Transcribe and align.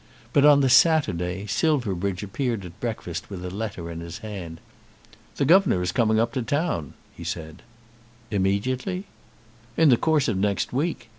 But 0.33 0.45
on 0.45 0.61
the 0.61 0.67
Saturday 0.67 1.45
Silverbridge 1.45 2.23
appeared 2.23 2.65
at 2.65 2.79
breakfast 2.79 3.29
with 3.29 3.45
a 3.45 3.51
letter 3.51 3.91
in 3.91 3.99
his 3.99 4.17
hand. 4.25 4.59
"The 5.35 5.45
governor 5.45 5.79
is 5.83 5.91
coming 5.91 6.19
up 6.19 6.33
to 6.33 6.41
town," 6.41 6.95
he 7.15 7.23
said. 7.23 7.61
"Immediately?" 8.31 9.05
"In 9.77 9.89
the 9.89 9.97
course 9.97 10.27
of 10.27 10.37
next 10.37 10.73
week. 10.73 11.09